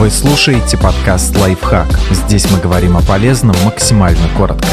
Вы 0.00 0.08
слушаете 0.08 0.78
подкаст 0.78 1.36
«Лайфхак». 1.36 1.86
Здесь 2.10 2.50
мы 2.50 2.58
говорим 2.58 2.96
о 2.96 3.02
полезном 3.02 3.54
максимально 3.66 4.34
коротко. 4.34 4.66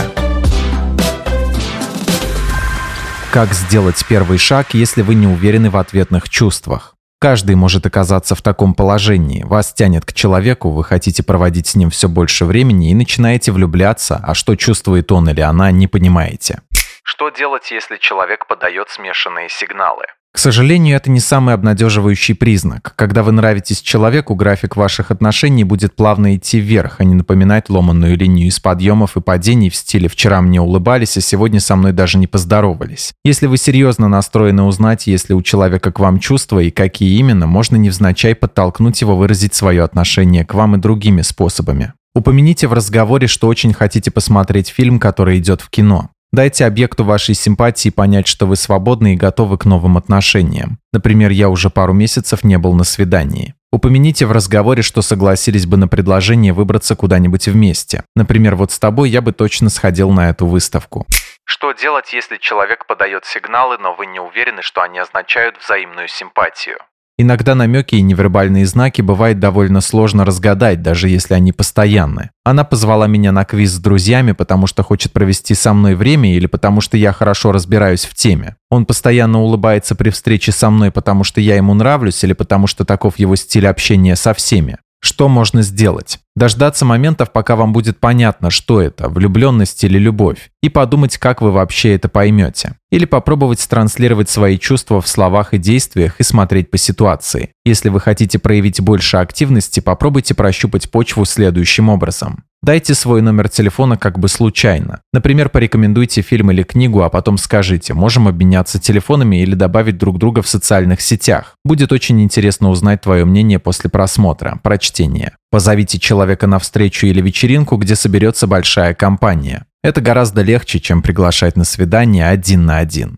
Как 3.33 3.51
сделать 3.51 4.05
первый 4.07 4.37
шаг, 4.37 4.73
если 4.73 5.01
вы 5.01 5.15
не 5.15 5.27
уверены 5.27 5.69
в 5.69 5.75
ответных 5.75 6.29
чувствах? 6.29 6.95
Каждый 7.19 7.55
может 7.55 7.85
оказаться 7.85 8.35
в 8.35 8.41
таком 8.41 8.73
положении. 8.73 9.43
Вас 9.43 9.73
тянет 9.73 10.05
к 10.05 10.13
человеку, 10.13 10.69
вы 10.69 10.85
хотите 10.85 11.23
проводить 11.23 11.67
с 11.67 11.75
ним 11.75 11.89
все 11.89 12.07
больше 12.07 12.45
времени 12.45 12.91
и 12.91 12.95
начинаете 12.95 13.51
влюбляться, 13.51 14.21
а 14.25 14.33
что 14.33 14.55
чувствует 14.55 15.11
он 15.11 15.29
или 15.29 15.41
она, 15.41 15.71
не 15.71 15.87
понимаете. 15.87 16.61
Что 17.03 17.31
делать, 17.31 17.69
если 17.69 17.97
человек 17.97 18.47
подает 18.47 18.89
смешанные 18.91 19.49
сигналы? 19.49 20.05
К 20.37 20.39
сожалению, 20.39 20.95
это 20.95 21.09
не 21.09 21.19
самый 21.19 21.55
обнадеживающий 21.55 22.35
признак. 22.35 22.93
Когда 22.95 23.23
вы 23.23 23.31
нравитесь 23.31 23.81
человеку, 23.81 24.35
график 24.35 24.75
ваших 24.75 25.09
отношений 25.09 25.63
будет 25.63 25.95
плавно 25.95 26.35
идти 26.35 26.59
вверх, 26.59 26.97
а 26.99 27.05
не 27.05 27.15
напоминать 27.15 27.71
ломанную 27.71 28.15
линию 28.15 28.47
из 28.47 28.59
подъемов 28.59 29.17
и 29.17 29.21
падений 29.21 29.71
в 29.71 29.75
стиле 29.75 30.07
«вчера 30.07 30.39
мне 30.41 30.61
улыбались, 30.61 31.17
а 31.17 31.21
сегодня 31.21 31.59
со 31.59 31.75
мной 31.75 31.91
даже 31.91 32.19
не 32.19 32.27
поздоровались». 32.27 33.13
Если 33.25 33.47
вы 33.47 33.57
серьезно 33.57 34.09
настроены 34.09 34.61
узнать, 34.61 35.07
если 35.07 35.33
у 35.33 35.41
человека 35.41 35.91
к 35.91 35.99
вам 35.99 36.19
чувства 36.19 36.59
и 36.59 36.69
какие 36.69 37.17
именно, 37.17 37.47
можно 37.47 37.75
невзначай 37.75 38.35
подтолкнуть 38.35 39.01
его 39.01 39.17
выразить 39.17 39.55
свое 39.55 39.83
отношение 39.83 40.45
к 40.45 40.53
вам 40.53 40.75
и 40.75 40.79
другими 40.79 41.23
способами. 41.23 41.93
Упомяните 42.13 42.67
в 42.67 42.73
разговоре, 42.73 43.25
что 43.25 43.47
очень 43.47 43.73
хотите 43.73 44.11
посмотреть 44.11 44.67
фильм, 44.67 44.99
который 44.99 45.39
идет 45.39 45.61
в 45.61 45.71
кино. 45.71 46.11
Дайте 46.33 46.65
объекту 46.65 47.03
вашей 47.03 47.35
симпатии 47.35 47.89
понять, 47.89 48.27
что 48.27 48.45
вы 48.45 48.57
свободны 48.57 49.13
и 49.13 49.17
готовы 49.17 49.57
к 49.57 49.65
новым 49.65 49.97
отношениям. 49.97 50.79
Например, 50.91 51.31
я 51.31 51.49
уже 51.49 51.69
пару 51.69 51.93
месяцев 51.93 52.43
не 52.43 52.57
был 52.57 52.73
на 52.73 52.83
свидании. 52.83 53.55
Упомяните 53.71 54.25
в 54.25 54.31
разговоре, 54.31 54.81
что 54.81 55.01
согласились 55.01 55.65
бы 55.65 55.77
на 55.77 55.87
предложение 55.87 56.53
выбраться 56.53 56.95
куда-нибудь 56.95 57.47
вместе. 57.47 58.03
Например, 58.15 58.55
вот 58.55 58.71
с 58.71 58.79
тобой 58.79 59.09
я 59.09 59.21
бы 59.21 59.31
точно 59.31 59.69
сходил 59.69 60.11
на 60.11 60.29
эту 60.29 60.45
выставку. 60.47 61.05
Что 61.43 61.71
делать, 61.71 62.11
если 62.13 62.37
человек 62.37 62.87
подает 62.87 63.25
сигналы, 63.25 63.77
но 63.77 63.93
вы 63.93 64.05
не 64.05 64.19
уверены, 64.19 64.61
что 64.61 64.81
они 64.81 64.99
означают 64.99 65.57
взаимную 65.57 66.07
симпатию? 66.07 66.77
Иногда 67.19 67.55
намеки 67.55 67.95
и 67.95 68.03
невербальные 68.03 68.67
знаки 68.67 69.01
бывает 69.01 69.39
довольно 69.39 69.81
сложно 69.81 70.23
разгадать, 70.23 70.83
даже 70.83 71.09
если 71.09 71.33
они 71.33 71.51
постоянны. 71.51 72.29
Она 72.43 72.63
позвала 72.63 73.07
меня 73.07 73.31
на 73.31 73.43
квиз 73.43 73.71
с 73.71 73.79
друзьями, 73.79 74.33
потому 74.33 74.67
что 74.67 74.83
хочет 74.83 75.13
провести 75.13 75.55
со 75.55 75.73
мной 75.73 75.95
время 75.95 76.35
или 76.35 76.45
потому 76.45 76.79
что 76.79 76.95
я 76.95 77.11
хорошо 77.11 77.51
разбираюсь 77.51 78.05
в 78.05 78.13
теме. 78.13 78.55
Он 78.69 78.85
постоянно 78.85 79.41
улыбается 79.41 79.95
при 79.95 80.11
встрече 80.11 80.51
со 80.51 80.69
мной, 80.69 80.91
потому 80.91 81.23
что 81.23 81.41
я 81.41 81.55
ему 81.55 81.73
нравлюсь 81.73 82.23
или 82.23 82.33
потому 82.33 82.67
что 82.67 82.85
таков 82.85 83.17
его 83.17 83.35
стиль 83.35 83.67
общения 83.67 84.15
со 84.15 84.35
всеми. 84.35 84.77
Что 84.99 85.29
можно 85.29 85.61
сделать? 85.61 86.19
Дождаться 86.35 86.83
моментов, 86.85 87.31
пока 87.31 87.55
вам 87.55 87.71
будет 87.71 87.99
понятно, 87.99 88.49
что 88.49 88.81
это, 88.81 89.09
влюбленность 89.09 89.83
или 89.83 89.97
любовь, 89.97 90.49
и 90.61 90.69
подумать, 90.69 91.17
как 91.17 91.41
вы 91.41 91.51
вообще 91.51 91.95
это 91.95 92.09
поймете. 92.09 92.77
Или 92.91 93.05
попробовать 93.05 93.67
транслировать 93.69 94.29
свои 94.29 94.57
чувства 94.57 95.01
в 95.01 95.07
словах 95.07 95.53
и 95.53 95.57
действиях 95.57 96.19
и 96.19 96.23
смотреть 96.23 96.71
по 96.71 96.77
ситуации. 96.77 97.51
Если 97.65 97.89
вы 97.89 97.99
хотите 97.99 98.39
проявить 98.39 98.81
больше 98.81 99.17
активности, 99.17 99.79
попробуйте 99.79 100.33
прощупать 100.33 100.89
почву 100.89 101.25
следующим 101.25 101.89
образом. 101.89 102.43
Дайте 102.63 102.95
свой 102.95 103.21
номер 103.21 103.49
телефона 103.49 103.97
как 103.97 104.19
бы 104.19 104.27
случайно. 104.27 105.01
Например, 105.13 105.47
порекомендуйте 105.47 106.21
фильм 106.21 106.51
или 106.51 106.63
книгу, 106.63 107.01
а 107.01 107.09
потом 107.09 107.37
скажите, 107.37 107.93
можем 107.93 108.27
обменяться 108.27 108.79
телефонами 108.79 109.37
или 109.37 109.55
добавить 109.55 109.97
друг 109.97 110.17
друга 110.17 110.41
в 110.41 110.47
социальных 110.47 111.01
сетях. 111.01 111.55
Будет 111.63 111.91
очень 111.91 112.21
интересно 112.21 112.69
узнать 112.69 113.01
твое 113.01 113.25
мнение 113.25 113.59
после 113.59 113.89
просмотра, 113.89 114.59
прочтения. 114.63 115.35
Позовите 115.51 115.99
человека 115.99 116.47
на 116.47 116.59
встречу 116.59 117.05
или 117.05 117.21
вечеринку, 117.21 117.77
где 117.77 117.95
соберется 117.95 118.47
большая 118.47 118.93
компания. 118.93 119.65
Это 119.83 120.01
гораздо 120.01 120.41
легче, 120.41 120.79
чем 120.79 121.01
приглашать 121.01 121.55
на 121.55 121.63
свидание 121.63 122.27
один 122.27 122.65
на 122.65 122.79
один. 122.79 123.17